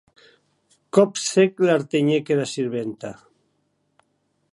Còp 0.97 1.11
sec, 1.31 1.61
l'artenhec 1.67 2.31
era 2.37 2.47
sirventa. 2.53 3.11